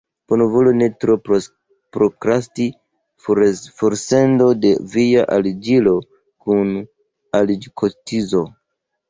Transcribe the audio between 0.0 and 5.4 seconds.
Do bonvolu ne tro prokrasti forsendon de via